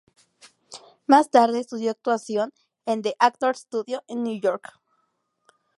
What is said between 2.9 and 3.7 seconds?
The Actors